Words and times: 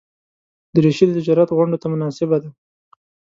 دریشي 0.75 1.05
د 1.07 1.11
تجارت 1.17 1.49
غونډو 1.57 1.77
ته 1.81 1.87
مناسبه 1.93 2.37
ده. 2.43 2.49